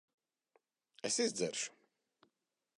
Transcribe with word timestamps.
Es 1.09 1.19
izdzeršu. 1.25 1.69